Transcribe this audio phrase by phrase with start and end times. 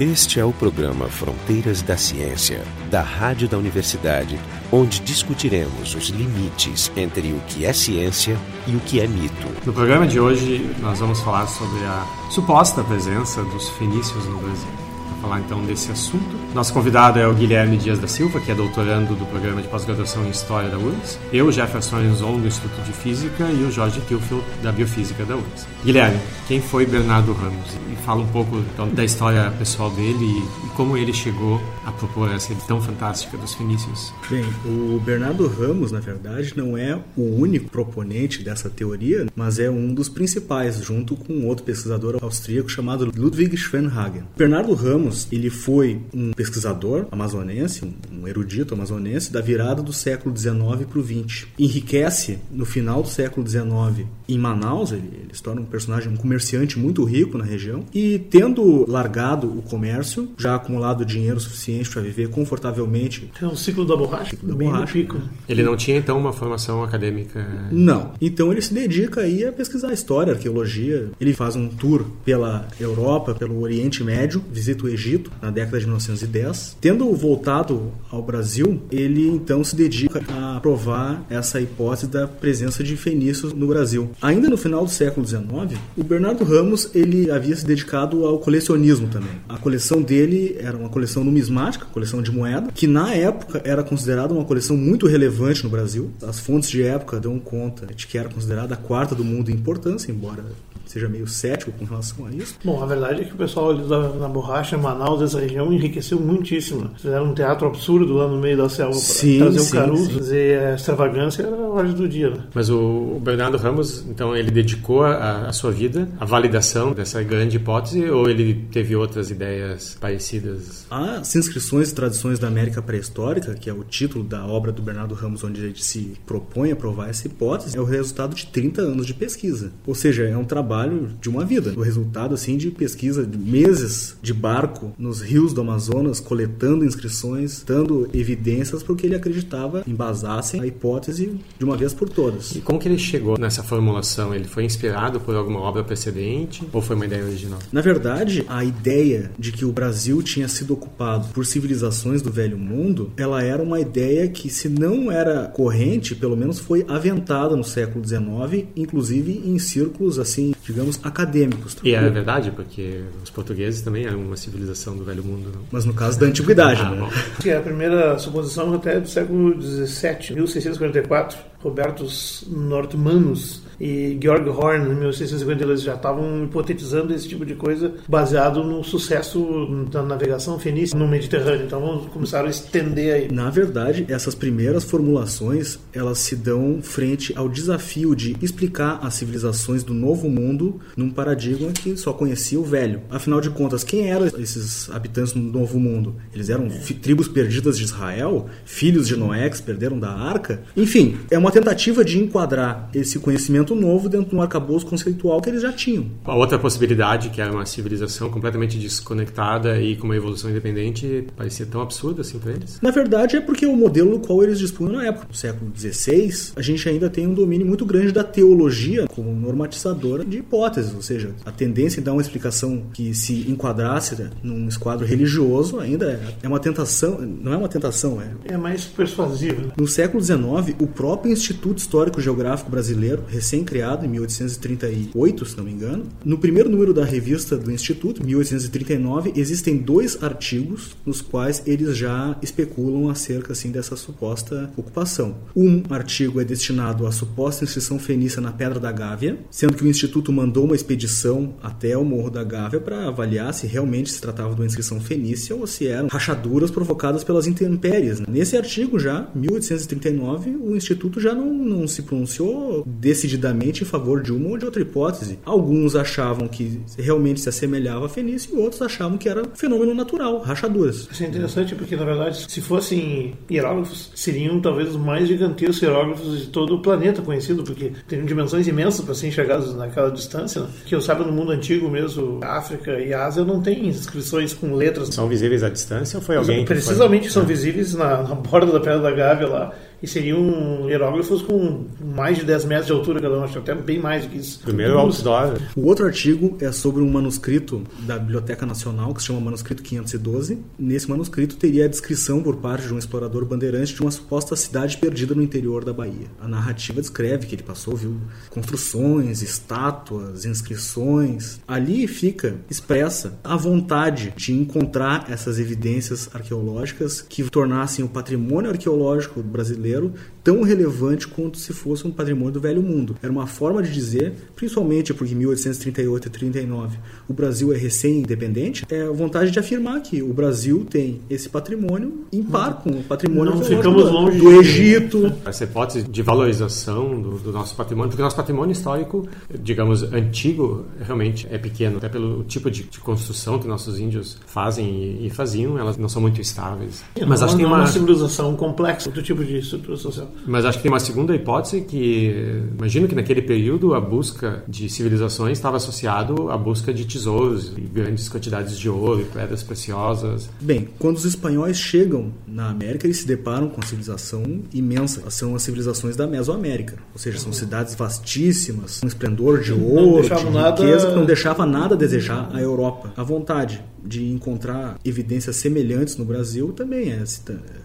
[0.00, 4.40] Este é o programa Fronteiras da Ciência, da Rádio da Universidade,
[4.72, 8.36] onde discutiremos os limites entre o que é ciência
[8.66, 9.46] e o que é mito.
[9.66, 14.81] No programa de hoje, nós vamos falar sobre a suposta presença dos fenícios no Brasil
[15.20, 16.36] falar então desse assunto.
[16.54, 20.24] Nosso convidado é o Guilherme Dias da Silva, que é doutorando do programa de pós-graduação
[20.26, 21.18] em História da URGS.
[21.32, 25.66] Eu, Jefferson Arenzon, do Instituto de Física, e o Jorge Tilfield, da Biofísica da URGS.
[25.84, 26.18] Guilherme,
[26.48, 27.76] quem foi Bernardo Ramos?
[27.92, 31.92] E fala um pouco então, da história pessoal dele e, e como ele chegou a
[31.92, 34.12] propor essa tão fantástica dos fenícios.
[34.30, 39.70] Bem, o Bernardo Ramos, na verdade, não é o único proponente dessa teoria, mas é
[39.70, 44.24] um dos principais, junto com outro pesquisador austríaco chamado Ludwig Schwenhagen.
[44.36, 50.86] Bernardo Ramos ele foi um pesquisador amazonense, um erudito amazonense da virada do século XIX
[50.88, 51.46] para o XX.
[51.58, 56.16] Enriquece no final do século XIX em Manaus, ele, ele se torna um personagem, um
[56.16, 62.02] comerciante muito rico na região e tendo largado o comércio, já acumulado dinheiro suficiente para
[62.02, 63.30] viver confortavelmente.
[63.40, 64.92] É um ciclo da borracha, ciclo da borracha.
[64.92, 65.20] Pico.
[65.48, 67.68] Ele não tinha então uma formação acadêmica?
[67.70, 68.12] Não.
[68.20, 71.10] Então ele se dedica aí a pesquisar história, arqueologia.
[71.20, 75.78] Ele faz um tour pela Europa, pelo Oriente Médio, visita o Egito Egito na década
[75.78, 76.76] de 1910.
[76.80, 82.96] Tendo voltado ao Brasil, ele então se dedica a provar essa hipótese da presença de
[82.96, 84.10] fenícios no Brasil.
[84.22, 89.08] Ainda no final do século XIX, o Bernardo Ramos ele havia se dedicado ao colecionismo
[89.08, 89.32] também.
[89.48, 94.32] A coleção dele era uma coleção numismática, coleção de moeda, que na época era considerada
[94.32, 96.12] uma coleção muito relevante no Brasil.
[96.22, 99.54] As fontes de época dão conta de que era considerada a quarta do mundo em
[99.54, 100.44] importância, embora
[100.86, 102.56] seja meio cético com relação a isso.
[102.64, 106.20] Bom, a verdade é que o pessoal ali da, na borracha, Manaus, dessa região, enriqueceu
[106.20, 106.90] muitíssimo.
[106.96, 110.74] Fizeram um teatro absurdo lá no meio da selva para trazer o caruso, fazer a
[110.74, 112.30] extravagância era a hora do dia.
[112.30, 112.44] Né?
[112.54, 117.56] Mas o, Bernardo Ramos, então, ele dedicou a, a, sua vida à validação dessa grande
[117.56, 120.86] hipótese ou ele teve outras ideias parecidas?
[120.90, 125.14] As inscrições e tradições da América pré-histórica, que é o título da obra do Bernardo
[125.14, 129.06] Ramos, onde ele se propõe a provar essa hipótese, é o resultado de 30 anos
[129.06, 129.72] de pesquisa.
[129.86, 131.74] Ou seja, é um trabalho trabalho de uma vida.
[131.76, 137.62] O resultado assim de pesquisa de meses de barco nos rios do Amazonas, coletando inscrições,
[137.66, 142.52] dando evidências para o que ele acreditava embasassem a hipótese de uma vez por todas.
[142.52, 144.34] E como que ele chegou nessa formulação?
[144.34, 147.58] Ele foi inspirado por alguma obra precedente ou foi uma ideia original?
[147.70, 152.58] Na verdade, a ideia de que o Brasil tinha sido ocupado por civilizações do Velho
[152.58, 157.64] Mundo, ela era uma ideia que se não era corrente, pelo menos foi aventada no
[157.64, 161.76] século XIX, inclusive em círculos assim digamos, acadêmicos.
[161.82, 165.50] E é verdade, porque os portugueses também eram uma civilização do Velho Mundo.
[165.54, 165.62] Não?
[165.70, 167.08] Mas no caso da Antiguidade, ah, né?
[167.40, 171.51] Que é a primeira suposição até do século XVII, 1644.
[171.62, 178.62] Robertos Nordmanus e Georg Horn, em 1652, já estavam hipotetizando esse tipo de coisa baseado
[178.62, 181.66] no sucesso da navegação fenícia no Mediterrâneo.
[181.66, 183.32] Então começaram a estender aí.
[183.32, 189.82] Na verdade, essas primeiras formulações elas se dão frente ao desafio de explicar as civilizações
[189.82, 193.02] do Novo Mundo num paradigma que só conhecia o Velho.
[193.10, 196.14] Afinal de contas, quem eram esses habitantes do Novo Mundo?
[196.32, 196.78] Eles eram é.
[197.00, 200.62] tribos perdidas de Israel, filhos de Noé que perderam da Arca.
[200.76, 205.50] Enfim, é uma tentativa de enquadrar esse conhecimento novo dentro de um arcabouço conceitual que
[205.50, 206.06] eles já tinham.
[206.24, 211.66] A outra possibilidade, que era uma civilização completamente desconectada e com uma evolução independente, parecia
[211.66, 212.78] tão absurda assim para eles?
[212.82, 216.52] Na verdade, é porque o modelo no qual eles dispunham na época, no século XVI,
[216.56, 221.02] a gente ainda tem um domínio muito grande da teologia como normatizadora de hipóteses, ou
[221.02, 226.48] seja, a tendência em dar uma explicação que se enquadrasse num esquadro religioso ainda é
[226.48, 228.54] uma tentação, não é uma tentação, é.
[228.54, 229.72] É mais persuasivo.
[229.76, 235.64] No século XIX, o próprio Instituto Histórico Geográfico Brasileiro, recém criado em 1838, se não
[235.64, 236.04] me engano.
[236.24, 242.36] No primeiro número da revista do Instituto, 1839, existem dois artigos nos quais eles já
[242.40, 245.34] especulam acerca assim dessa suposta ocupação.
[245.56, 249.88] Um artigo é destinado à suposta inscrição fenícia na Pedra da Gávea, sendo que o
[249.88, 254.54] Instituto mandou uma expedição até o Morro da Gávea para avaliar se realmente se tratava
[254.54, 258.20] de uma inscrição fenícia ou se eram rachaduras provocadas pelas intempéries.
[258.20, 264.32] Nesse artigo já, 1839, o Instituto já não, não se pronunciou decididamente em favor de
[264.32, 265.38] uma ou de outra hipótese.
[265.44, 270.40] Alguns achavam que realmente se assemelhava a fenícia e outros achavam que era fenômeno natural,
[270.40, 271.08] rachaduras.
[271.10, 276.40] Isso é interessante porque, na verdade, se fossem hieróglifos, seriam talvez os mais gigantescos hieróglifos
[276.40, 280.62] de todo o planeta conhecido, porque teriam dimensões imensas para serem enxergados naquela distância.
[280.62, 280.68] Né?
[280.84, 285.08] Que eu saiba, no mundo antigo mesmo, África e Ásia não tem inscrições com letras.
[285.08, 287.30] São visíveis à distância ou foi alguém Precisamente foi...
[287.30, 292.36] são visíveis na, na borda da Pedra da Gávea lá E seriam hieróglifos com mais
[292.36, 294.58] de 10 metros de altura cada um, acho até bem mais do que isso.
[294.60, 295.58] Primeiro outdoor.
[295.76, 300.58] O outro artigo é sobre um manuscrito da Biblioteca Nacional que se chama Manuscrito 512.
[300.76, 304.96] Nesse manuscrito teria a descrição por parte de um explorador bandeirante de uma suposta cidade
[304.96, 306.26] perdida no interior da Bahia.
[306.40, 308.16] A narrativa descreve que ele passou, viu
[308.50, 311.60] construções, estátuas, inscrições.
[311.68, 319.40] Ali fica expressa a vontade de encontrar essas evidências arqueológicas que tornassem o patrimônio arqueológico
[319.42, 320.12] brasileiro brasileiro
[320.44, 323.16] tão relevante quanto se fosse um patrimônio do velho mundo.
[323.22, 326.98] Era uma forma de dizer, principalmente porque em 1838 e 39
[327.28, 332.24] o Brasil é recém-independente, é a vontade de afirmar que o Brasil tem esse patrimônio
[332.32, 335.32] em par com o patrimônio Não ficamos do, longe do de- Egito.
[335.44, 339.26] Essa hipótese de valorização do, do nosso patrimônio, porque o nosso patrimônio histórico,
[339.60, 345.18] digamos, antigo, realmente é pequeno, até pelo tipo de, de construção que nossos índios fazem
[345.20, 347.02] e, e faziam, elas não são muito estáveis.
[347.26, 350.28] Mas Não- acho que tem é uma, uma civilização complexa, outro tipo de estrutura social.
[350.46, 354.88] Mas acho que tem uma segunda hipótese que imagino que naquele período a busca de
[354.88, 360.48] civilizações estava associado à busca de tesouros e grandes quantidades de ouro e pedras preciosas.
[360.60, 364.42] Bem, quando os espanhóis chegam na América, eles se deparam com uma civilização
[364.72, 365.22] imensa.
[365.30, 366.96] São as civilizações da Mesoamérica.
[367.12, 371.24] Ou seja, são cidades vastíssimas, um esplendor de ouro, de deixavam nada- riqueza, que não
[371.24, 373.12] deixava nada a desejar à Europa.
[373.16, 377.22] A vontade de encontrar evidências semelhantes no Brasil também é.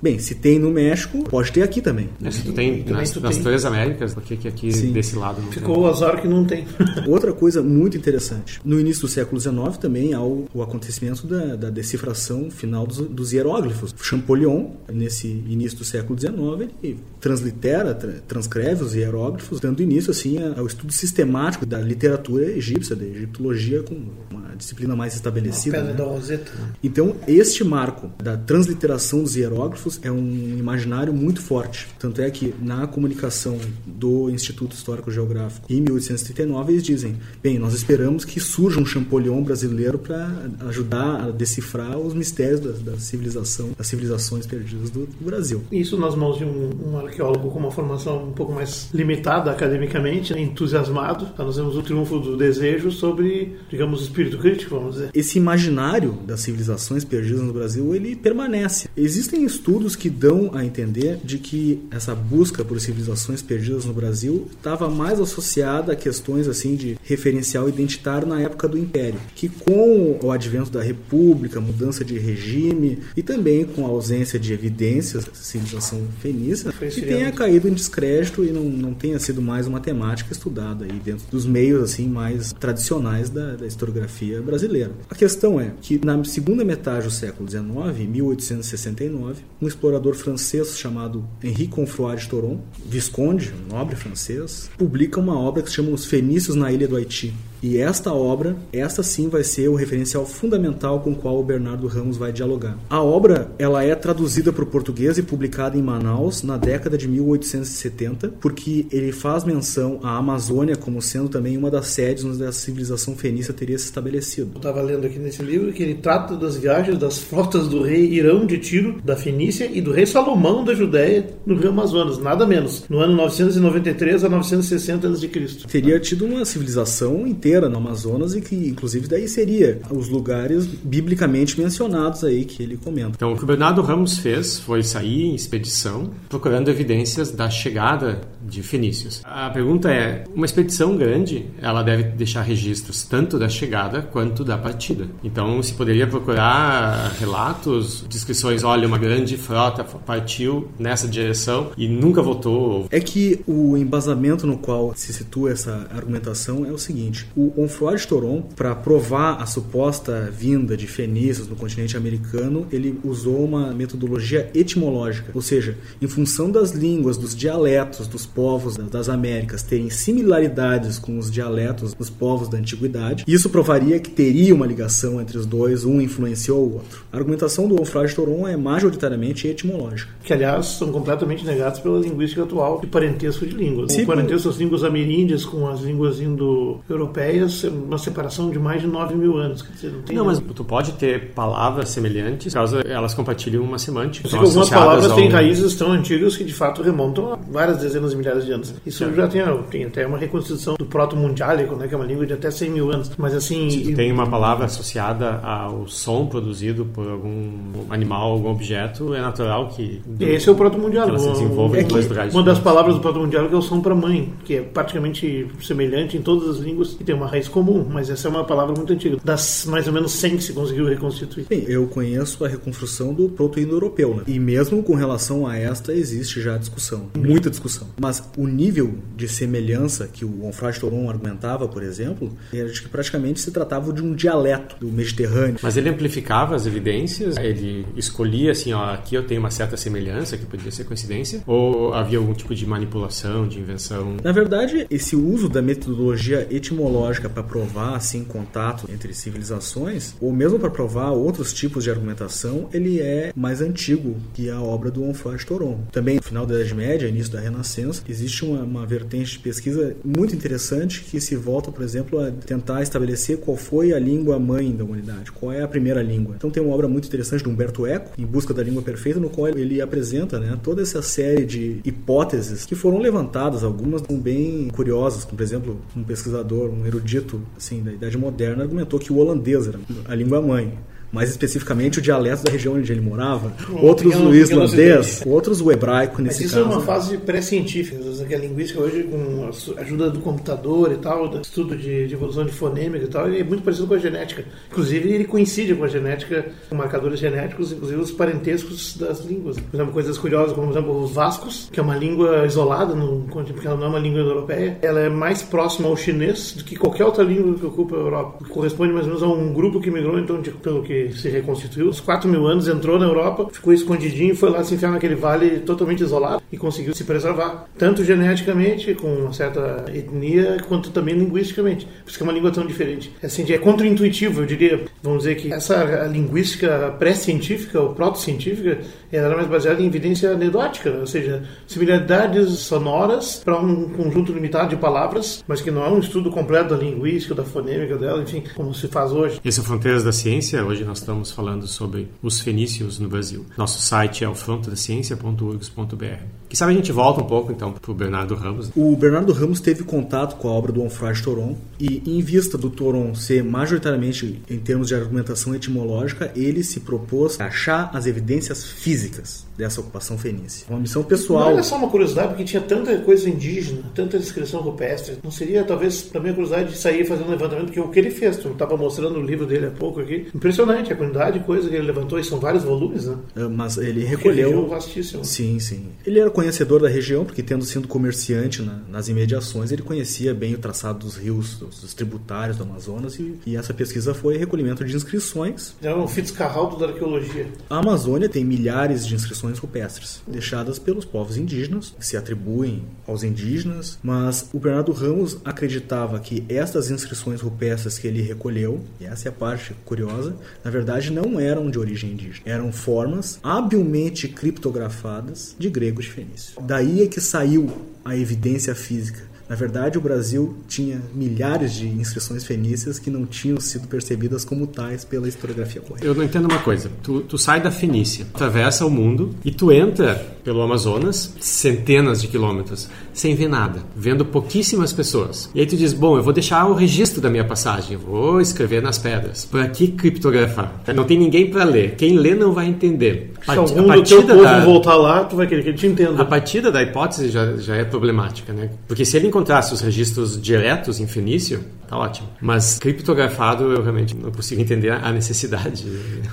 [0.01, 2.09] Bem, se tem no México, pode ter aqui também.
[2.23, 3.43] É, tu tem nas, tu nas tem.
[3.43, 4.91] três Américas, por que aqui Sim.
[4.91, 6.65] desse lado não Ficou o azar que não tem.
[7.07, 8.59] Outra coisa muito interessante.
[8.63, 12.97] No início do século XIX também há o, o acontecimento da, da decifração final dos,
[12.97, 13.93] dos hieróglifos.
[14.01, 20.37] Champollion, nesse início do século XIX, ele translitera, tra- transcreve os hieróglifos, dando início assim
[20.55, 23.95] ao estudo sistemático da literatura egípcia, da egiptologia com
[24.31, 25.77] uma disciplina mais estabelecida.
[25.77, 25.97] Pedra né?
[25.97, 26.51] da Roseta.
[26.83, 31.87] Então, este marco da transliteração dos hieróglifos é um imaginário muito forte.
[31.99, 37.74] Tanto é que na comunicação do Instituto Histórico Geográfico em 1839 eles dizem: bem, nós
[37.74, 43.71] esperamos que surja um Champollion brasileiro para ajudar a decifrar os mistérios da, da civilização,
[43.77, 45.63] das civilizações perdidas do, do Brasil.
[45.71, 50.33] Isso nas mãos de um, um arqueólogo com uma formação um pouco mais limitada academicamente,
[50.33, 51.27] entusiasmado.
[51.33, 55.09] Então, nós vemos o triunfo do desejo sobre, digamos, o espírito crítico, vamos dizer.
[55.13, 58.89] esse imaginário das civilizações perdidas no Brasil ele permanece.
[58.95, 64.47] Existem estudos que dão a entender de que essa busca por civilizações perdidas no Brasil
[64.51, 70.19] estava mais associada a questões assim de referencial identitário na época do Império, que com
[70.21, 75.33] o advento da República, mudança de regime e também com a ausência de evidências da
[75.33, 80.31] civilização fenícia, que tenha caído em descrédito e não, não tenha sido mais uma temática
[80.31, 84.91] estudada aí dentro dos meios assim mais tradicionais da, da historiografia brasileira.
[85.09, 87.65] A questão é que na segunda metade do século XIX,
[87.99, 95.19] em 1869, um explorador francês chamado Henri Confroy de Toron, visconde, um nobre francês, publica
[95.19, 97.33] uma obra que se chama Os Fenícios na Ilha do Haiti.
[97.62, 101.88] E esta obra, esta sim vai ser o referencial fundamental com o qual o Bernardo
[101.88, 102.77] Ramos vai dialogar.
[102.89, 107.07] A obra, ela é traduzida para o português e publicada em Manaus na década de
[107.07, 112.51] 1870, porque ele faz menção à Amazônia como sendo também uma das sedes onde a
[112.51, 114.51] civilização fenícia teria se estabelecido.
[114.54, 118.06] Eu estava lendo aqui nesse livro que ele trata das viagens das frotas do rei
[118.06, 122.45] Irão de Tiro, da Fenícia, e do rei Salomão da Judéia no rio Amazonas, nada
[122.45, 125.27] menos, no ano 993 a 960 a.C.
[125.68, 131.59] Teria tido uma civilização inteira no Amazonas e que, inclusive, daí seria os lugares biblicamente
[131.59, 133.11] mencionados aí que ele comenta.
[133.16, 138.21] Então, o que o Bernardo Ramos fez foi sair em expedição procurando evidências da chegada
[138.47, 139.21] de fenícios.
[139.23, 144.57] A pergunta é, uma expedição grande, ela deve deixar registros tanto da chegada quanto da
[144.57, 145.07] partida.
[145.23, 152.21] Então, se poderia procurar relatos, descrições, olha, uma grande frota partiu nessa direção e nunca
[152.21, 152.87] voltou.
[152.89, 157.97] É que o embasamento no qual se situa essa argumentação é o seguinte: o Onfroy
[157.97, 163.73] de Toron, para provar a suposta vinda de fenícios no continente americano, ele usou uma
[163.73, 169.89] metodologia etimológica, ou seja, em função das línguas, dos dialetos dos povos das Américas terem
[169.89, 175.39] similaridades com os dialetos dos povos da antiguidade, isso provaria que teria uma ligação entre
[175.39, 177.03] os dois, um influenciou o outro.
[177.11, 180.11] A argumentação do de Toron é majoritariamente etimológica.
[180.23, 183.91] Que, aliás, são completamente negados pela linguística atual de parentesco de línguas.
[183.94, 188.81] Sim, o parentesco das línguas ameríndias com as línguas indo-europeias é uma separação de mais
[188.81, 189.63] de 9 mil anos.
[189.63, 193.79] Quer dizer, não tem Não, mas tu pode ter palavras semelhantes, caso elas compartilham uma
[193.79, 194.29] semântica.
[194.37, 198.17] Algumas palavras ao- têm raízes tão antigas que de fato remontam a várias dezenas de
[198.17, 198.73] milhares milhares de anos.
[198.85, 199.13] Isso é.
[199.13, 202.51] já tem, tem até uma reconstituição do proto-mundiálico, né, que é uma língua de até
[202.51, 203.11] 100 mil anos.
[203.17, 203.69] Mas assim...
[203.69, 207.49] Se tem uma palavra associada ao som produzido por algum
[207.89, 210.01] animal, algum objeto, é natural que...
[210.19, 211.19] Esse é o proto-mundiálico.
[211.19, 213.95] se desenvolva é em dois lugares Uma das palavras do proto-mundiálico é o som para
[213.95, 218.09] mãe, que é praticamente semelhante em todas as línguas e tem uma raiz comum, mas
[218.09, 219.17] essa é uma palavra muito antiga.
[219.23, 221.45] Das mais ou menos 100 que se conseguiu reconstituir.
[221.47, 224.23] Sim, eu conheço a reconstrução do proto-indo-europeu, né?
[224.27, 227.87] E mesmo com relação a esta, existe já discussão, muita discussão.
[227.99, 228.06] Mas
[228.37, 233.40] o nível de semelhança que o Onfray Toron argumentava, por exemplo, era de que praticamente
[233.40, 235.57] se tratava de um dialeto do Mediterrâneo.
[235.61, 237.37] Mas ele amplificava as evidências?
[237.37, 241.42] Ele escolhia assim, ó, aqui eu tenho uma certa semelhança, que podia ser coincidência?
[241.45, 244.18] Ou havia algum tipo de manipulação, de invenção?
[244.23, 250.59] Na verdade, esse uso da metodologia etimológica para provar assim contato entre civilizações, ou mesmo
[250.59, 255.37] para provar outros tipos de argumentação, ele é mais antigo que a obra do Onfray
[255.45, 255.80] Toron.
[255.92, 259.95] Também no final da Idade Média, início da Renascença, existe uma, uma vertente de pesquisa
[260.04, 264.71] muito interessante que se volta, por exemplo, a tentar estabelecer qual foi a língua mãe
[264.71, 266.35] da humanidade, qual é a primeira língua.
[266.37, 269.30] Então tem uma obra muito interessante de Humberto Eco, Em Busca da Língua Perfeita, no
[269.30, 275.23] qual ele apresenta né, toda essa série de hipóteses que foram levantadas, algumas bem curiosas,
[275.23, 279.68] como por exemplo, um pesquisador, um erudito assim, da Idade Moderna argumentou que o holandês
[279.68, 280.77] era a língua mãe
[281.11, 285.71] mais especificamente o dialeto da região onde ele morava, um outros o islandês, outros o
[285.71, 286.69] hebraico nesse Mas isso caso.
[286.69, 287.97] é uma fase pré-científica,
[288.28, 292.14] que a linguística hoje com a ajuda do computador e tal, do estudo de, de
[292.14, 294.44] evolução de fonêmica e tal, é muito parecido com a genética.
[294.69, 299.57] Inclusive ele coincide com a genética, com marcadores genéticos, inclusive os parentescos das línguas.
[299.57, 303.21] Por exemplo, coisas curiosas como, por exemplo, os vascos, que é uma língua isolada, no,
[303.21, 306.76] porque ela não é uma língua europeia, ela é mais próxima ao chinês do que
[306.76, 308.45] qualquer outra língua que ocupa a Europa.
[308.49, 311.89] Corresponde mais ou menos a um grupo que migrou, então, de, pelo que se reconstituiu.
[311.89, 315.59] Os 4 mil anos entrou na Europa, ficou escondidinho, foi lá se enfiar naquele vale
[315.59, 317.66] totalmente isolado e conseguiu se preservar.
[317.77, 321.85] Tanto geneticamente, com uma certa etnia, quanto também linguisticamente.
[321.85, 323.11] Por isso que é uma língua tão diferente.
[323.23, 324.85] Assim, é contra-intuitivo, eu diria.
[325.01, 328.80] Vamos dizer que essa linguística pré-científica ou proto-científica
[329.11, 334.75] era mais baseada em evidência anedótica, ou seja, similaridades sonoras para um conjunto limitado de
[334.75, 338.73] palavras, mas que não é um estudo completo da linguística, da fonêmica dela, enfim, como
[338.73, 339.39] se faz hoje.
[339.44, 340.63] Esse é Fronteiras da Ciência.
[340.63, 343.45] Hoje nós estamos falando sobre os fenícios no Brasil.
[343.57, 346.23] Nosso site é o frontodaciencia.urgs.br.
[346.49, 348.71] Que sabe a gente volta um pouco então para o Bernardo Ramos.
[348.75, 352.69] O Bernardo Ramos teve contato com a obra do Onfray Toron e, em vista do
[352.69, 358.66] Toron ser majoritariamente em termos de argumentação etimológica, ele se propôs a achar as evidências
[358.66, 360.66] físicas dessa ocupação fenícia.
[360.69, 361.51] Uma missão pessoal.
[361.51, 365.18] Não é só uma curiosidade, porque tinha tanta coisa indígena, tanta descrição rupestre.
[365.23, 368.11] Não seria, talvez, também a curiosidade de sair fazendo um levantamento, porque o que ele
[368.11, 371.68] fez, tu estava mostrando o livro dele há pouco aqui, impressionante a quantidade de coisa
[371.68, 373.18] que ele levantou, e são vários volumes, né?
[373.35, 374.68] É, mas ele recolheu.
[374.68, 375.25] vastíssimo.
[375.25, 375.87] Sim, sim.
[376.06, 380.53] Ele era conhecedor da região, porque tendo sido comerciante na, nas imediações, ele conhecia bem
[380.53, 384.85] o traçado dos rios, dos, dos tributários do Amazonas, e, e, essa pesquisa foi recolhimento
[384.85, 385.75] de inscrições.
[385.81, 387.47] Era um Fitzcarraldo da arqueologia.
[387.67, 393.23] A Amazônia tem milhares de inscrições rupestres, deixadas pelos povos indígenas, que se atribuem aos
[393.23, 399.27] indígenas, mas o Bernardo Ramos acreditava que estas inscrições rupestres que ele recolheu, e essa
[399.27, 405.56] é a parte curiosa, na verdade não eram de origem indígena, eram formas habilmente criptografadas
[405.57, 406.61] de grego de fenício.
[406.61, 407.69] Daí é que saiu
[408.03, 413.59] a evidência física na verdade, o Brasil tinha milhares de inscrições fenícias que não tinham
[413.61, 416.05] sido percebidas como tais pela historiografia correta.
[416.05, 416.91] Eu não entendo uma coisa.
[417.01, 422.27] Tu, tu sai da Fenícia, atravessa o mundo e tu entra pelo Amazonas centenas de
[422.27, 425.50] quilômetros sem ver nada, vendo pouquíssimas pessoas.
[425.56, 428.81] E aí tu diz, bom, eu vou deixar o registro da minha passagem, vou escrever
[428.81, 429.44] nas pedras.
[429.45, 430.83] Para que criptografar?
[430.95, 431.95] Não tem ninguém para ler.
[431.95, 433.33] Quem lê não vai entender.
[433.44, 434.59] Se algum do teu da...
[434.64, 436.21] voltar lá, tu vai querer que ele te entenda.
[436.21, 438.69] A partida da hipótese já, já é problemática, né?
[438.88, 442.28] Porque se ele encontrasse os registros diretos em fenício, tá ótimo.
[442.40, 445.86] Mas criptografado, eu realmente não consigo entender a necessidade.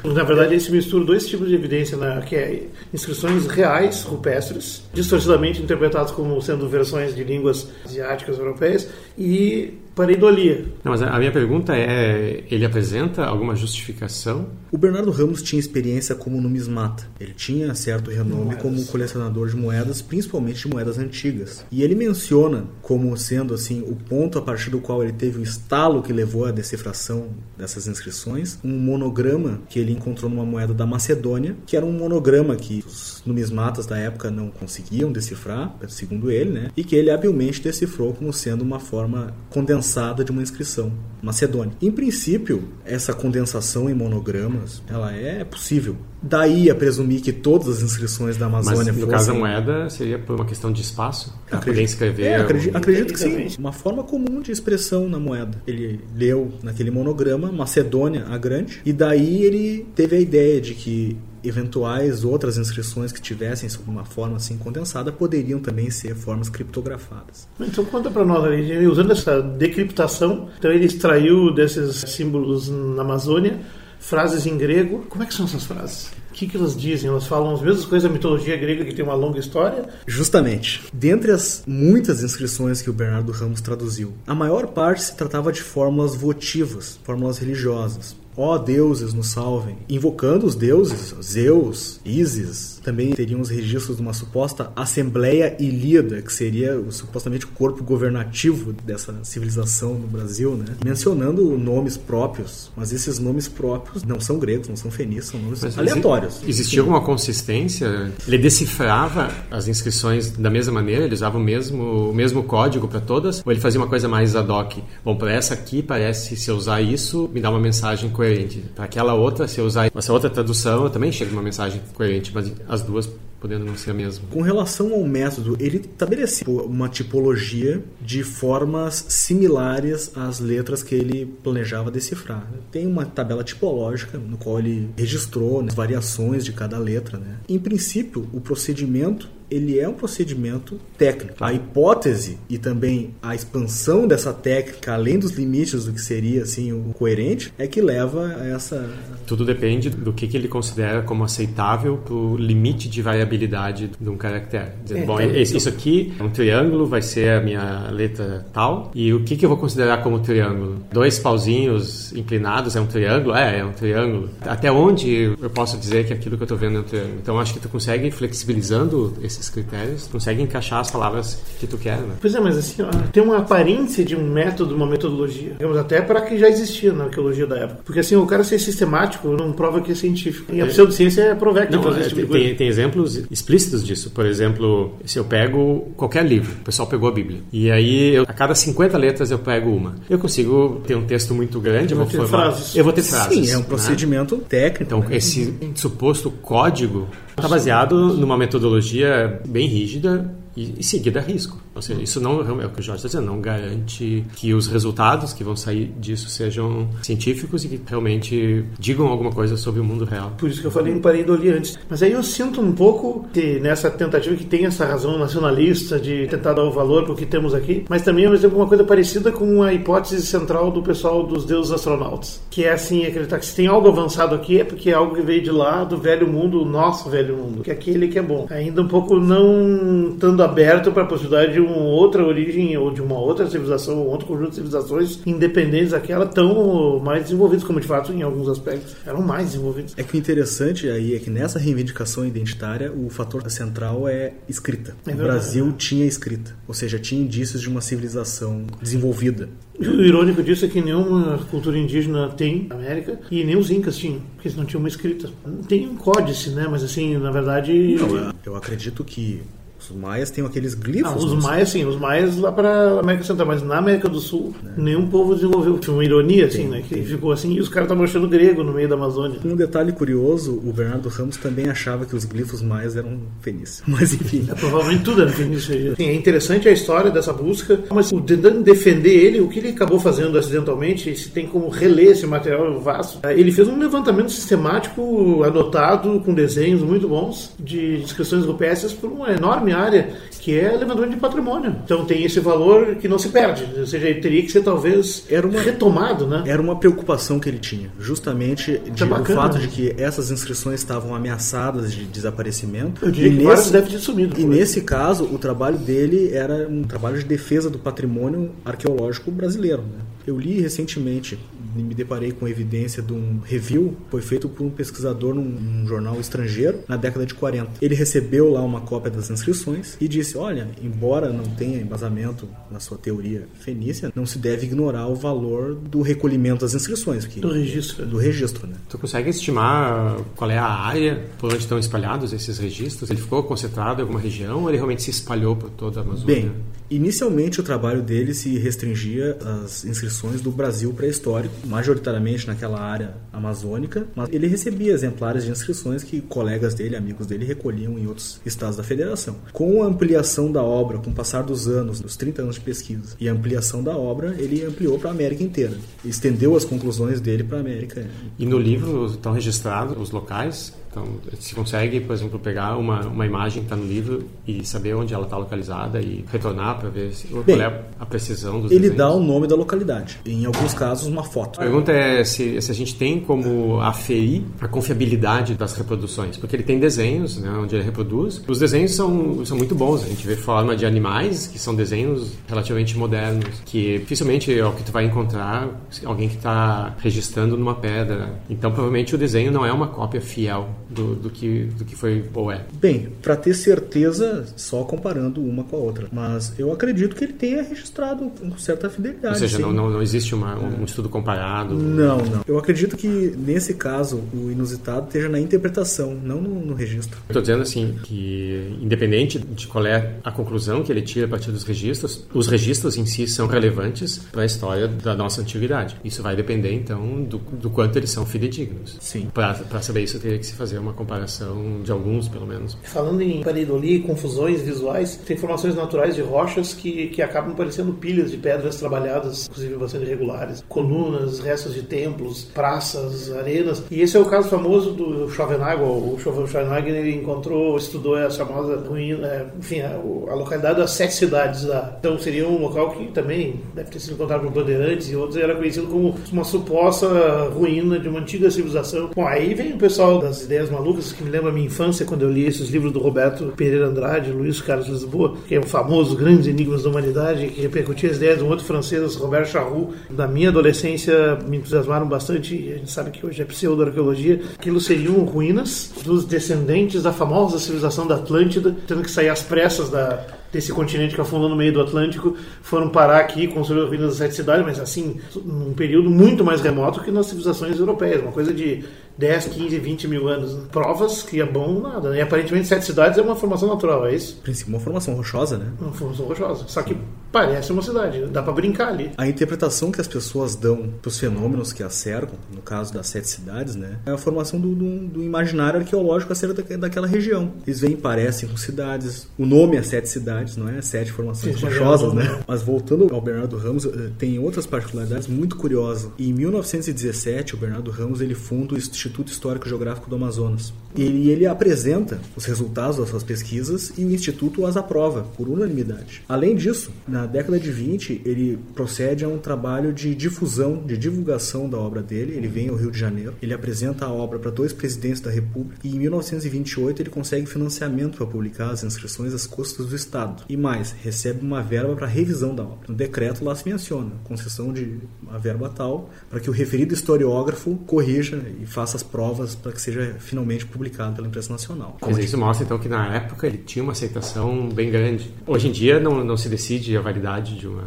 [0.05, 2.23] Na verdade, se mistura dois tipos de evidência, né?
[2.26, 9.78] que é inscrições reais rupestres, distorcidamente interpretadas como sendo versões de línguas asiáticas europeias, e
[9.94, 10.66] pareidolia.
[10.82, 14.48] Não, mas a minha pergunta é: ele apresenta alguma justificação?
[14.70, 17.06] O Bernardo Ramos tinha experiência como numismata.
[17.20, 18.62] Ele tinha certo renome moedas.
[18.62, 21.64] como colecionador de moedas, principalmente de moedas antigas.
[21.70, 25.42] E ele menciona como sendo assim o ponto a partir do qual ele teve o
[25.42, 30.84] estalo que levou à decifração dessas inscrições, um monograma que ele encontrou numa moeda da
[30.84, 36.50] Macedônia, que era um monograma que os numismatas da época não conseguiam decifrar, segundo ele,
[36.50, 36.70] né?
[36.76, 41.75] E que ele habilmente decifrou como sendo uma forma condensada condensada de uma inscrição macedônia.
[41.81, 45.97] Em princípio, essa condensação em monogramas, ela é possível.
[46.23, 49.11] Daí a presumir que todas as inscrições da Amazônia Mas no fossem...
[49.11, 52.25] caso da moeda seria por uma questão de espaço para poder escrever.
[52.25, 53.49] É, acredito, acredito que sim.
[53.59, 55.62] Uma forma comum de expressão na moeda.
[55.67, 61.17] Ele leu naquele monograma Macedônia a Grande e daí ele teve a ideia de que
[61.44, 67.48] eventuais outras inscrições que tivessem sob uma forma assim condensada poderiam também ser formas criptografadas.
[67.60, 73.60] Então conta para nós, ali, usando essa decriptação, então ele extraiu desses símbolos na Amazônia
[74.04, 75.04] frases em grego.
[75.08, 76.10] Como é que são essas frases?
[76.30, 77.08] O que, que elas dizem?
[77.08, 79.88] Elas falam as mesmas coisas da mitologia grega que tem uma longa história?
[80.06, 80.82] Justamente.
[80.92, 85.62] Dentre as muitas inscrições que o Bernardo Ramos traduziu, a maior parte se tratava de
[85.62, 88.16] fórmulas votivas, fórmulas religiosas.
[88.37, 89.76] Ó deuses, nos salvem.
[89.88, 96.33] Invocando os deuses, Zeus, Ísis, também teriam os registros de uma suposta Assembleia Ilíada, que
[96.33, 100.67] seria supostamente o corpo governativo dessa civilização no Brasil, né?
[100.85, 105.62] Mencionando nomes próprios, mas esses nomes próprios não são gregos, não são fenícios, são nomes
[105.62, 106.37] Mas aleatórios.
[106.43, 108.12] exi- Existia alguma consistência?
[108.26, 111.05] Ele decifrava as inscrições da mesma maneira?
[111.05, 113.43] Ele usava o mesmo, o mesmo código para todas?
[113.45, 114.79] Ou ele fazia uma coisa mais ad hoc?
[115.05, 118.62] Bom, para essa aqui, parece se eu usar isso, me dá uma mensagem coerente.
[118.75, 122.31] Para aquela outra, se eu usar essa outra tradução, eu também chega uma mensagem coerente,
[122.35, 123.09] mas as duas
[123.45, 124.25] podendo não ser a mesma.
[124.31, 131.26] Com relação ao método, ele estabeleceu uma tipologia de formas similares às letras que ele
[131.43, 132.50] planejava decifrar.
[132.73, 137.19] Tem uma tabela tipológica no qual ele registrou né, as variações de cada letra.
[137.19, 137.37] Né?
[137.47, 141.37] Em princípio, o procedimento ele é um procedimento técnico.
[141.42, 146.73] A hipótese e também a expansão dessa técnica, além dos limites do que seria assim
[146.73, 148.88] o coerente, é que leva a essa
[149.26, 154.08] Tudo depende do que, que ele considera como aceitável para o limite de variabilidade de
[154.08, 154.70] um caractere.
[154.82, 158.46] Dizendo, É, bom, então- esse- isso aqui é um triângulo, vai ser a minha letra
[158.52, 158.90] tal.
[158.94, 160.78] E o que, que eu vou considerar como triângulo?
[160.92, 163.34] Dois pauzinhos inclinados é um triângulo?
[163.34, 164.30] É, é um triângulo.
[164.42, 167.18] Até onde eu posso dizer que aquilo que eu estou vendo é um triângulo?
[167.23, 171.78] Então, acho que tu consegue, flexibilizando esses critérios, tu consegue encaixar as palavras que tu
[171.78, 172.14] quer, né?
[172.20, 175.52] Pois é, mas assim, ó, tem uma aparência de um método, uma metodologia.
[175.52, 177.80] Digamos, até para que já existia na arqueologia da época.
[177.84, 180.52] Porque assim, o cara ser sistemático não prova que é científico.
[180.54, 184.10] E a pseudociência é provar que Não, é, tipo tem, tem exemplos explícitos disso.
[184.10, 188.22] Por exemplo, se eu pego qualquer livro, o pessoal pegou a Bíblia, e aí eu,
[188.22, 189.94] a cada 50 letras eu pego uma.
[190.08, 192.52] Eu consigo ter um texto muito grande, eu vou ter formar.
[192.52, 192.76] frases.
[192.76, 193.46] Eu vou ter frases.
[193.46, 193.66] Sim, é um né?
[193.66, 194.82] procedimento técnico.
[194.82, 195.16] Então, né?
[195.16, 201.63] esse suposto código está baseado numa metodologia bem rígida e, e seguida a risco.
[201.74, 204.66] Ou seja, isso não é o que o Jorge está dizendo, não garante que os
[204.66, 209.84] resultados que vão sair disso sejam científicos e que realmente digam alguma coisa sobre o
[209.84, 210.32] mundo real.
[210.38, 211.78] Por isso que eu falei em pareidolia antes.
[211.88, 216.26] Mas aí eu sinto um pouco que nessa tentativa que tem essa razão nacionalista de
[216.28, 218.68] tentar dar o valor para o que temos aqui, mas também ao mesmo tempo uma
[218.68, 223.38] coisa parecida com a hipótese central do pessoal dos deuses astronautas, que é assim, acreditar
[223.38, 225.96] que se tem algo avançado aqui é porque é algo que veio de lá, do
[225.96, 228.46] velho mundo, o nosso velho mundo, que é aquele que é bom.
[228.50, 233.03] Ainda um pouco não estando aberto para a possibilidade de uma outra origem ou de
[233.03, 237.87] uma outra civilização ou outro conjunto de civilizações independentes daquela tão mais desenvolvidos, como de
[237.87, 239.94] fato em alguns aspectos eram mais desenvolvidos.
[239.96, 244.96] É que o interessante aí é que nessa reivindicação identitária o fator central é escrita.
[245.07, 245.16] É o.
[245.16, 249.48] Brasil tinha escrita, ou seja, tinha indícios de uma civilização desenvolvida.
[249.79, 253.70] E o irônico disso é que nenhuma cultura indígena tem na América e nem os
[253.70, 255.29] incas tinham, porque eles não tinham uma escrita.
[255.68, 256.68] Tem um códice, né?
[256.70, 257.96] Mas assim, na verdade.
[258.44, 259.42] Eu acredito que
[259.90, 261.12] os maias têm aqueles glifos.
[261.12, 261.40] Ah, os sei.
[261.40, 265.35] maias, sim, os maias lá para América Central, mas na América do Sul, nenhum povo
[265.35, 265.79] desenvolveu.
[265.79, 266.83] Tinha uma ironia, assim, né?
[266.88, 269.38] Que ficou assim, e os caras estavam achando grego no meio da Amazônia.
[269.44, 273.83] Um detalhe curioso, o Bernardo Ramos também achava que os glifos maias eram fenícios.
[273.88, 274.47] Mas enfim.
[274.51, 275.92] É, provavelmente tudo era fenício.
[275.92, 279.68] Assim, é interessante a história dessa busca, mas o- tentando defender ele, o que ele
[279.68, 285.42] acabou fazendo acidentalmente, se tem como reler esse material vasto, ele fez um levantamento sistemático,
[285.44, 290.08] anotado, com desenhos muito bons, de inscrições rupestres por uma enorme área,
[290.40, 291.74] que é levantamento de patrimônio.
[291.84, 295.24] Então tem esse valor que não se perde, ou seja, ele teria que ser talvez
[295.30, 296.42] Era uma- retomado, né?
[296.46, 299.60] Era uma preocupação que ele tinha, justamente de, É o fato né?
[299.62, 303.04] de que essas inscrições estavam ameaçadas de desaparecimento.
[303.04, 304.38] Eu diria e que nesse, devem ter sumido.
[304.40, 309.82] e nesse caso, o trabalho dele era um trabalho de defesa do patrimônio arqueológico brasileiro.
[309.82, 309.98] né?
[310.26, 311.38] Eu li recentemente
[311.76, 315.87] e me deparei com evidência de um review foi feito por um pesquisador num, num
[315.87, 317.72] jornal estrangeiro na década de 40.
[317.82, 322.80] Ele recebeu lá uma cópia das inscrições e disse: Olha, embora não tenha embasamento na
[322.80, 327.24] sua teoria fenícia, não se deve ignorar o valor do recolhimento das inscrições.
[327.26, 328.06] Que, Do registro.
[328.06, 328.74] do registro, né?
[328.88, 333.10] Tu consegue estimar qual é a área por onde estão espalhados esses registros?
[333.10, 336.34] Ele ficou concentrado em alguma região ou ele realmente se espalhou por toda a Amazônia?
[336.34, 336.52] Bem,
[336.90, 344.07] Inicialmente, o trabalho dele se restringia às inscrições do Brasil pré-histórico, majoritariamente naquela área amazônica,
[344.14, 348.77] mas ele recebia exemplares de inscrições que colegas dele, amigos dele, recolhiam em outros estados
[348.77, 349.37] da federação.
[349.53, 353.16] Com a ampliação da obra, com o passar dos anos, dos 30 anos de pesquisa,
[353.18, 355.77] e a ampliação da obra, ele ampliou para a América inteira.
[356.05, 358.07] Estendeu as conclusões dele para a América.
[358.38, 361.04] E no livro estão registrados os locais então,
[361.40, 365.12] se consegue, por exemplo, pegar uma, uma imagem que está no livro e saber onde
[365.12, 368.83] ela está localizada e retornar para ver se, Bem, qual é a precisão dos Ele
[368.83, 368.98] desenhos.
[368.98, 370.20] dá o nome da localidade.
[370.24, 371.61] Em alguns casos, uma foto.
[371.61, 376.54] A pergunta é se, se a gente tem como aferir a confiabilidade das reproduções, porque
[376.54, 378.40] ele tem desenhos né, onde ele reproduz.
[378.46, 380.04] Os desenhos são, são muito bons.
[380.04, 384.72] A gente vê forma de animais, que são desenhos relativamente modernos, que dificilmente é o
[384.72, 385.68] que tu vai encontrar
[386.04, 388.40] alguém que está registrando numa pedra.
[388.48, 392.24] Então, provavelmente o desenho não é uma cópia fiel do, do, que, do que foi
[392.33, 392.64] ou é.
[392.74, 396.09] Bem, para ter certeza, só comparando uma com a outra.
[396.12, 399.35] Mas eu acredito que ele tenha registrado com certa fidelidade.
[399.35, 401.74] Ou seja, não, não, não, existe uma, um, estudo comparado?
[401.74, 402.42] Não, não.
[402.46, 407.18] Eu acredito que, nesse caso, o inusitado esteja na interpretação, não no, no registro.
[407.26, 411.50] Estou dizendo assim, que independente de qual é a conclusão que ele tira a partir
[411.50, 415.96] dos registros, os registros em si são relevantes para a história da nossa antiguidade.
[416.04, 418.96] Isso vai depender, então, do, do quanto eles são fidedignos.
[419.00, 419.28] Sim.
[419.33, 422.77] Para saber isso, teria que se fazer uma comparação de alguns, pelo menos.
[422.83, 427.92] Falando em pareidolia e confusões visuais, tem formações naturais de rochas que, que acabam parecendo
[427.94, 433.83] pilhas de pedras trabalhadas, inclusive bastante irregulares, colunas, restos de templos, praças, arenas.
[433.90, 436.14] E esse é o caso famoso do Schopenhauer.
[436.14, 441.64] O Schopenhauer ele encontrou, estudou a famosa ruína, enfim, a, a, localidade das sete cidades
[441.64, 441.97] lá.
[441.99, 445.55] Então seria um local que também deve ter sido encontrado por bandeirantes e outros, era
[445.55, 449.11] conhecido como uma suposta ruína de uma antiga civilização.
[449.14, 452.22] Bom, aí vem o pessoal das ideias malucas que me lembra a minha infância quando
[452.22, 456.16] eu li esses livros do Roberto Pereira Andrade, Luiz Carlos Lisboa, que é o famoso
[456.16, 459.94] Grandes Enigmas da Humanidade, que repercutia as ideias de um outro francês, Robert Charroux.
[460.11, 464.40] Da minha adolescência me entusiasmaram bastante, a gente sabe que hoje é pseudo-arqueologia.
[464.59, 469.90] Aquilo seriam ruínas dos descendentes da famosa civilização da Atlântida, tendo que sair às pressas
[469.90, 470.24] da
[470.55, 474.37] desse continente que afundou no meio do Atlântico, foram parar aqui, construir ruínas das sete
[474.37, 478.85] cidades, mas assim, num período muito mais remoto que nas civilizações europeias, uma coisa de
[479.16, 480.57] 10, 15, 20 mil anos.
[480.70, 482.11] Provas que é bom nada.
[482.11, 482.18] Né?
[482.18, 484.40] E aparentemente sete cidades é uma formação natural, é isso?
[484.42, 485.72] Princípio, uma formação rochosa, né?
[485.81, 486.64] Uma formação rochosa.
[486.68, 486.96] Só que
[487.31, 489.11] parece uma cidade, dá para brincar ali.
[489.16, 493.09] A interpretação que as pessoas dão para os fenômenos que a cercam, no caso das
[493.09, 493.98] sete cidades, né?
[494.07, 497.53] É a formação do, do, do imaginário arqueológico acerca daquela região.
[497.66, 499.29] Eles vêm parecem com cidades.
[499.38, 502.40] O nome é sete cidades, não é sete formações Sim, rochosas, é né?
[502.46, 506.11] Mas voltando ao Bernardo Ramos, eh, tem outras particularidades muito curiosas.
[506.18, 510.73] Em 1917, o Bernardo Ramos ele funda o Instituto Histórico Geográfico do Amazonas.
[510.97, 516.23] Ele, ele apresenta os resultados das suas pesquisas e o Instituto as aprova por unanimidade.
[516.29, 521.69] Além disso, na década de 20, ele procede a um trabalho de difusão, de divulgação
[521.69, 522.35] da obra dele.
[522.37, 525.81] Ele vem ao Rio de Janeiro, ele apresenta a obra para dois presidentes da República
[525.85, 530.45] e em 1928 ele consegue financiamento para publicar as inscrições às custas do Estado.
[530.49, 532.87] E mais, recebe uma verba para revisão da obra.
[532.88, 537.77] No decreto lá se menciona concessão de uma verba tal para que o referido historiógrafo
[537.87, 541.96] corrija e faça as provas para que seja finalmente publicado pela imprensa nacional.
[542.00, 545.30] Mas isso mostra então que na época ele tinha uma aceitação bem grande.
[545.46, 547.85] Hoje em dia não, não se decide a validade de uma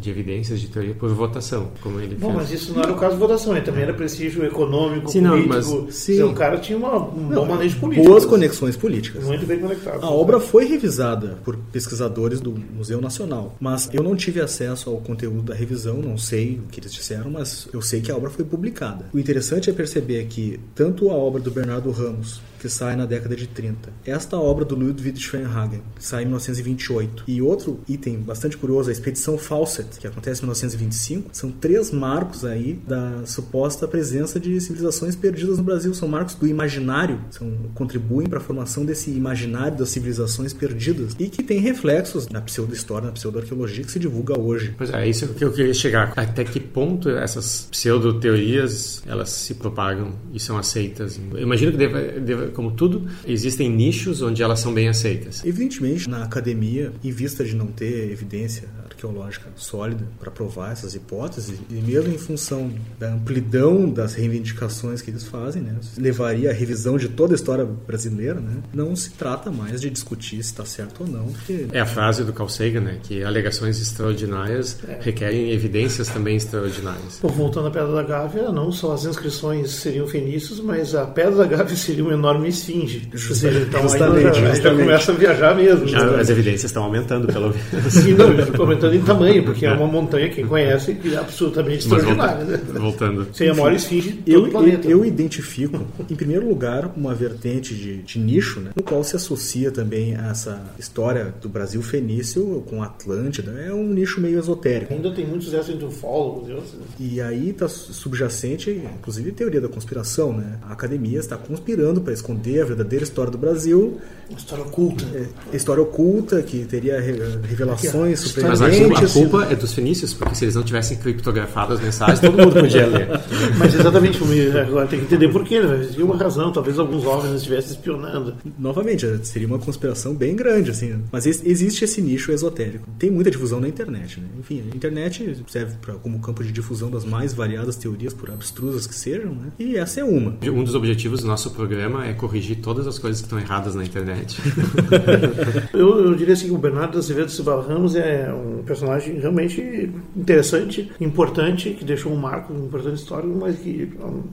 [0.00, 2.38] de evidências de teoria por votação, como ele Bom, fez.
[2.38, 5.54] mas isso não era o caso de votação, ele também era prestígio econômico, sim, político.
[5.54, 6.22] Não, mas, sim.
[6.22, 8.08] O cara tinha uma, um não, bom manejo político.
[8.08, 9.24] Boas conexões políticas.
[9.24, 10.04] Muito bem conectado.
[10.04, 14.96] A obra foi revisada por pesquisadores do Museu Nacional, mas eu não tive acesso ao
[14.98, 18.30] conteúdo da revisão, não sei o que eles disseram, mas eu sei que a obra
[18.30, 19.06] foi publicada.
[19.12, 23.34] O interessante é perceber que tanto a obra do Bernardo Ramos que sai na década
[23.34, 23.90] de 30.
[24.04, 27.24] Esta obra do Ludwig Schweinhagen, que sai em 1928.
[27.26, 32.44] E outro item bastante curioso, a expedição Fawcett, que acontece em 1925, são três marcos
[32.44, 35.94] aí da suposta presença de civilizações perdidas no Brasil.
[35.94, 41.28] São marcos do imaginário, são, contribuem para a formação desse imaginário das civilizações perdidas e
[41.28, 44.74] que tem reflexos na pseudo-história, na pseudo-arqueologia que se divulga hoje.
[44.76, 46.12] Pois é, isso que eu queria chegar.
[46.14, 51.18] Até que ponto essas pseudo-teorias elas se propagam e são aceitas?
[51.32, 55.44] Eu imagino que deve, deve como tudo, existem nichos onde elas são bem aceitas.
[55.44, 61.58] Evidentemente, na academia, em vista de não ter evidência arqueológica sólida para provar essas hipóteses,
[61.70, 66.98] e mesmo em função da amplidão das reivindicações que eles fazem, né, levaria à revisão
[66.98, 71.02] de toda a história brasileira, né, não se trata mais de discutir se está certo
[71.02, 71.26] ou não.
[71.26, 71.66] Porque...
[71.72, 74.98] É a frase do Carl Sagan, né, que alegações extraordinárias é.
[75.00, 77.18] requerem evidências também extraordinárias.
[77.22, 81.36] Bom, voltando à Pedra da Gávea, não só as inscrições seriam fenícios, mas a Pedra
[81.36, 83.08] da Gávea seria um enorme enorme esfinge.
[83.12, 84.62] Just, Ou seja, então justamente, aí já, justamente.
[84.62, 85.86] já começa a viajar mesmo.
[85.88, 86.20] Já, né?
[86.20, 87.94] as evidências estão aumentando, pelo menos.
[88.06, 91.18] E não, eu estou comentando em tamanho, porque é uma montanha, quem conhece, que é
[91.18, 92.44] absolutamente Mas extraordinária.
[92.44, 92.78] volta- Né?
[92.80, 93.26] voltando.
[93.32, 94.88] Seria a maior esfinge Eu, o planeta.
[94.88, 99.70] eu identifico, em primeiro lugar, uma vertente de, de nicho, né, no qual se associa
[99.70, 103.50] também a essa história do Brasil fenício com Atlântida.
[103.66, 104.92] É um nicho meio esotérico.
[104.92, 105.50] Ainda tem muitos
[105.82, 106.48] ufólogos.
[106.48, 106.80] eu sei.
[106.98, 110.32] E aí está subjacente, inclusive, teoria da conspiração.
[110.32, 110.58] Né?
[110.68, 112.29] A academia está conspirando para esconder
[112.62, 115.04] a verdadeira história do Brasil, Uma história oculta.
[115.14, 118.46] é, história oculta que teria re- revelações ó.
[118.48, 118.70] Mas a
[119.12, 122.86] culpa, é dos fenícios, porque se eles não tivessem criptografado as mensagens, todo mundo podia
[122.86, 123.08] ler.
[123.58, 124.18] Mas exatamente,
[124.58, 125.60] agora tem que entender por quê.
[125.60, 125.80] Né?
[125.80, 128.34] Existia uma razão, talvez alguns homens estivessem espionando.
[128.58, 131.02] Novamente, seria uma conspiração bem grande, assim.
[131.10, 132.88] Mas ex- existe esse nicho esotérico.
[132.98, 134.26] Tem muita difusão na internet, né?
[134.38, 138.86] Enfim, a internet serve pra, como campo de difusão das mais variadas teorias, por abstrusas
[138.86, 139.48] que sejam, né?
[139.58, 140.36] E essa é uma.
[140.44, 143.82] Um dos objetivos do nosso programa é corrigir todas as coisas que estão erradas na
[143.82, 144.38] internet.
[145.72, 150.90] Eu, eu diria assim que o Bernardo Azevedo Silva Ramos é um personagem realmente interessante,
[151.00, 153.90] importante, que deixou um marco, um importante histórico, mas que,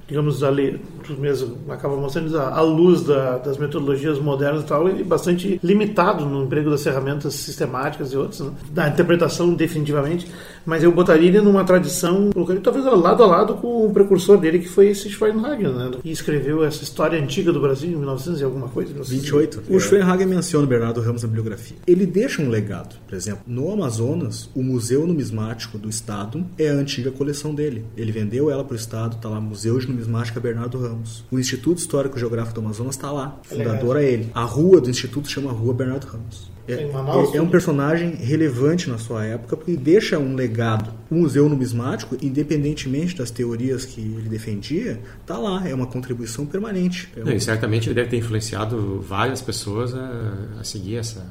[0.07, 4.65] digamos, a lei, tu mesmo acaba mostrando a, a luz da- das metodologias modernas e
[4.65, 8.51] tal, ele é bastante limitado no emprego das ferramentas sistemáticas e outras, né?
[8.71, 10.27] da interpretação definitivamente,
[10.65, 14.59] mas eu botaria ele numa tradição, colocaria talvez lado a lado com o precursor dele,
[14.59, 15.91] que foi esse Schweinhagen, né?
[16.01, 18.93] que escreveu essa história antiga do Brasil em 1900 e alguma coisa.
[19.03, 19.63] 28.
[19.69, 19.75] É.
[19.75, 21.77] O Schweinhagen menciona o Bernardo Ramos na bibliografia.
[21.85, 22.95] Ele deixa um legado.
[23.07, 27.85] Por exemplo, no Amazonas, o Museu Numismático do Estado é a antiga coleção dele.
[27.95, 31.23] Ele vendeu ela para o Estado, está lá, Museu de Numismática Bernardo Ramos.
[31.31, 33.39] O Instituto Histórico Geográfico do Amazonas está lá.
[33.43, 34.29] Fundador é ele.
[34.33, 36.56] A rua do Instituto chama Rua Bernardo Ramos.
[36.67, 40.91] É, Em Manaus, é- é um personagem relevante na sua época porque deixa um legado.
[41.09, 45.67] O Museu Numismático, independentemente das teorias que ele defendia, está lá.
[45.67, 47.09] É uma contribuição permanente.
[47.15, 51.25] É Não, um- e certamente ele deve ter influenciado várias pessoas a, a seguir essa,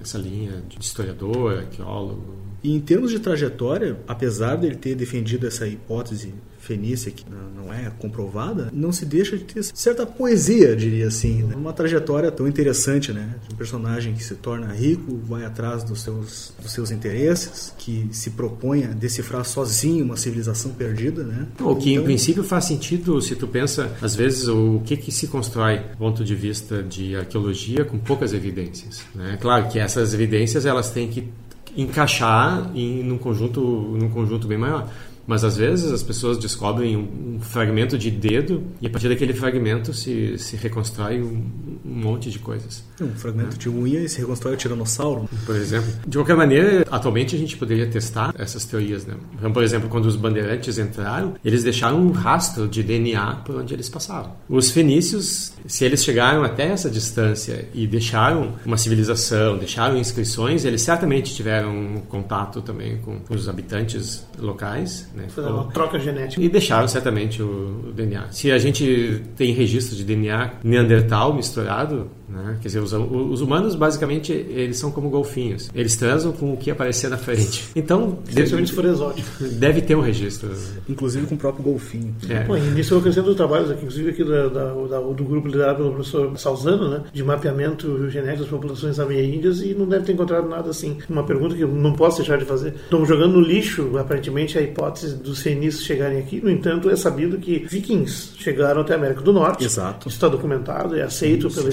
[0.00, 2.42] essa linha de historiador, arqueólogo.
[2.62, 7.90] E em termos de trajetória, apesar dele ter defendido essa hipótese fenícia que não- é
[7.98, 11.42] comprovada, não se deixa de ter certa poesia, diria assim.
[11.42, 11.56] né?
[11.56, 13.34] Uma trajetória tão interessante, né?
[13.48, 18.08] De um personagem que se torna rico, vai atrás dos seus, dos seus interesses, que
[18.12, 21.46] se propõe a decifrar sozinho uma civilização perdida, né?
[21.60, 25.10] O que em Então, princípio faz sentido se tu pensa, às vezes, o que, que
[25.10, 29.00] se constrói do ponto de vista de arqueologia com poucas evidências.
[29.14, 29.36] Né?
[29.40, 31.28] Claro que essas evidências elas têm que
[31.76, 34.88] encaixar em num conjunto, num conjunto bem maior.
[35.26, 39.32] Mas às vezes as pessoas descobrem um, um fragmento de dedo e a partir daquele
[39.32, 41.50] fragmento se, se reconstrói um,
[41.84, 42.84] um monte de coisas.
[43.00, 45.28] Um fragmento de unha e se reconstrói o tiranossauro.
[45.46, 45.90] por exemplo.
[46.06, 49.14] De qualquer maneira, atualmente a gente poderia testar essas teorias, né?
[49.38, 53.74] Então, por exemplo, quando os bandeirantes entraram, eles deixaram um rastro de DNA por onde
[53.74, 54.32] eles passavam.
[54.48, 60.82] Os fenícios, se eles chegaram até essa distância e deixaram uma civilização, deixaram inscrições, eles
[60.82, 65.24] certamente tiveram um contato também com os habitantes locais, né?
[65.30, 66.42] Fazer uma troca genética.
[66.42, 68.26] E deixaram certamente o, o DNA.
[68.32, 72.56] Se a gente tem registro de DNA neandertal misturado, né?
[72.60, 75.70] quer dizer, os, os humanos basicamente eles são como golfinhos.
[75.74, 77.64] Eles transam com o que aparecer na frente.
[77.82, 79.28] Então, Especialmente se for deve, exótico.
[79.58, 80.50] deve ter um registro.
[80.88, 82.14] Inclusive com o próprio golfinho.
[82.28, 82.44] É.
[82.44, 85.78] Bom, e nisso eu acrescento trabalhos aqui, inclusive aqui da, da- da- do grupo liderado
[85.78, 90.48] pelo professor Salzano, né, de mapeamento genético das populações ameríndias e não deve ter encontrado
[90.48, 90.98] nada assim.
[91.08, 92.74] Uma pergunta que eu não posso deixar de fazer.
[92.84, 96.40] Estão jogando no lixo, aparentemente, a hipótese dos fenícios chegarem aqui.
[96.40, 99.64] No entanto, é sabido que vikings chegaram até a América do Norte.
[99.64, 100.08] Exato.
[100.08, 101.72] Isso está documentado, é aceito Isso, pela é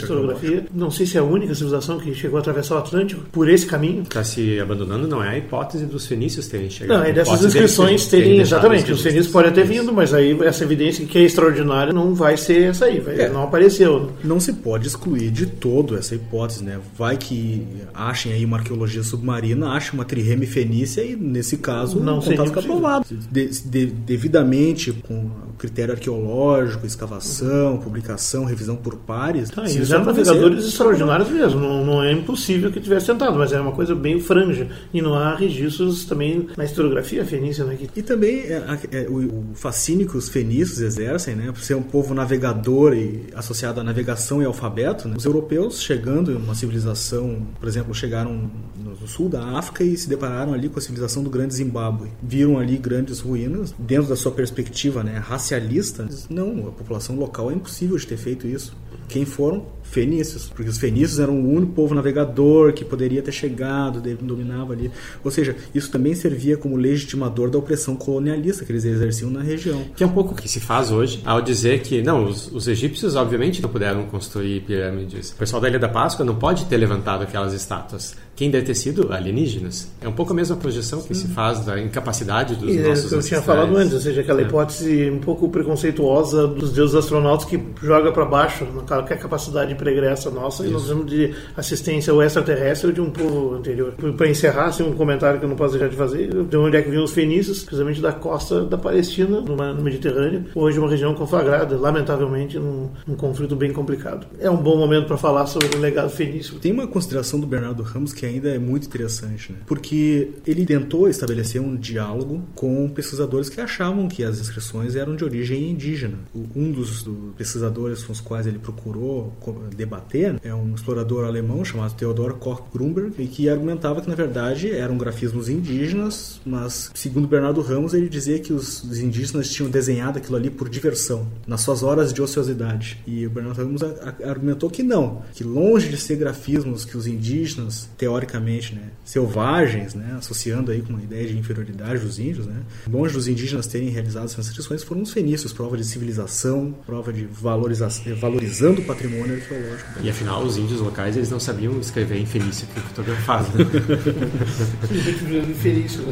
[0.73, 3.65] Não sei se é a única civilização que chegou a atravessar o Atlântico por esse
[3.65, 4.03] caminho.
[4.03, 6.97] Está se abandonando, não é a hipótese dos fenícios terem chegado.
[6.99, 10.63] Não, é dessas inscrições terem terem, exatamente, os fenícios podem ter vindo, mas aí essa
[10.63, 13.29] evidência que é extraordinária não vai ser essa aí, vai, É.
[13.29, 14.11] não apareceu.
[14.23, 16.79] Não se pode excluir de todo essa hipótese, né?
[16.97, 22.19] Vai que achem aí uma arqueologia submarina, achem uma trireme fenícia e, nesse caso, Não
[22.19, 22.77] o contato fica possível.
[22.77, 23.05] provado.
[23.31, 29.49] De- de- devidamente, com critério arqueológico, escavação, publicação, revisão por pares.
[29.49, 33.37] Tá, se isso eram acontecer, navegadores extraordinários mesmo, não, não é impossível que tivesse tentado,
[33.37, 34.67] mas é uma coisa bem franja.
[34.93, 37.77] E não há registros também na historiografia fenícia, né?
[37.95, 41.81] E também é, é, o, o fascínio que os fenícios exercem, né, por ser um
[41.81, 47.47] povo navegador e associado à navegação e alfabeto, né, os europeus chegando em uma civilização,
[47.59, 51.29] por exemplo, chegaram no sul da África e se depararam ali com a civilização do
[51.29, 52.09] Grande Zimbábue.
[52.21, 56.07] Viram ali grandes ruínas, dentro da sua perspectiva né, racialista.
[56.29, 58.75] Não, a população local é impossível de ter feito isso.
[59.07, 59.65] Quem foram?
[59.89, 64.91] Fenícios, porque os fenícios eram o único povo navegador que poderia ter chegado, dominava ali.
[65.23, 69.83] Ou seja, isso também servia como legitimador da opressão colonialista que eles exerciam na região.
[69.95, 72.67] Que é um pouco o que se faz hoje ao dizer que, não, os, os
[72.67, 75.31] egípcios obviamente não puderam construir pirâmides.
[75.31, 78.15] O pessoal da Ilha da Páscoa não pode ter levantado aquelas estátuas.
[78.39, 79.11] Quem deve ter sido?
[79.11, 79.91] Alienígenas.
[79.99, 83.11] É um pouco a mesma projeção que se faz da incapacidade dos e é nossos
[83.11, 84.45] Eu tinha falado antes, ou seja, aquela é.
[84.45, 90.63] hipótese um pouco preconceituosa dos deuses astronautas que joga para baixo qualquer capacidade pregressa nossa
[90.63, 90.71] Isso.
[90.71, 93.91] e nós vamos de assistência ao extraterrestre ou de um povo anterior.
[94.15, 96.81] Para encerrar, assim, um comentário que eu não posso deixar de fazer, de onde é
[96.81, 101.77] que vinham os fenícios, precisamente da costa da Palestina, no Mediterrâneo, hoje uma região conflagrada,
[101.77, 104.27] lamentavelmente, num, num conflito bem complicado.
[104.39, 106.57] É um bom momento para falar sobre o legado fenício.
[106.59, 109.59] Tem uma consideração do Bernardo Ramos que é ainda é muito interessante, né?
[109.65, 115.23] Porque ele tentou estabelecer um diálogo com pesquisadores que achavam que as inscrições eram de
[115.23, 116.17] origem indígena.
[116.55, 117.05] Um dos
[117.37, 119.33] pesquisadores com os quais ele procurou
[119.75, 124.71] debater é um explorador alemão chamado Theodor Koch Grunberg, e que argumentava que na verdade
[124.71, 130.37] eram grafismos indígenas, mas segundo Bernardo Ramos ele dizia que os indígenas tinham desenhado aquilo
[130.37, 133.01] ali por diversão, nas suas horas de ociosidade.
[133.07, 133.81] E o Bernardo Ramos
[134.23, 139.95] argumentou que não, que longe de ser grafismos que os indígenas teoricamente teoricamente, né, selvagens,
[139.95, 142.57] né, associando aí com uma ideia de inferioridade dos índios, né,
[142.89, 147.25] longe dos indígenas terem realizado essas inscrições, foram os fenícios, prova de civilização, prova de
[147.25, 149.89] valorização, valorizando o patrimônio arqueológico.
[150.01, 153.49] E afinal, os índios locais eles não sabiam escrever em fenício que fotografava.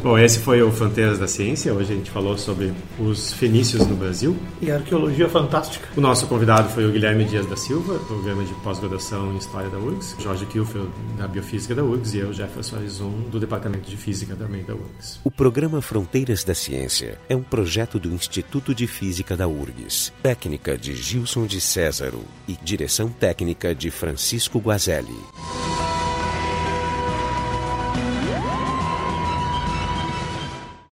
[0.02, 1.74] Bom, esse foi o Fronteiras da Ciência.
[1.74, 4.36] Hoje a gente falou sobre os fenícios no Brasil.
[4.60, 5.88] E a arqueologia fantástica.
[5.96, 9.78] O nosso convidado foi o Guilherme Dias da Silva, programa de pós-graduação em História da
[9.78, 14.36] URGS, Jorge Kilfeld, da Biofísica da URGS e eu, Jefferson Arizon, do Departamento de Física
[14.36, 15.20] também da URGS.
[15.24, 20.76] O programa Fronteiras da Ciência é um projeto do Instituto de Física da URGS, técnica
[20.76, 25.18] de Gilson de Césaro e direção técnica de Francisco Guazelli.